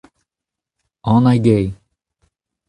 [1.11, 1.69] Annaig eo.